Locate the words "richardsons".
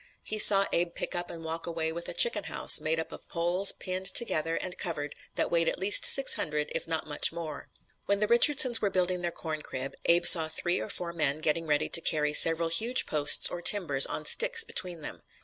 8.27-8.81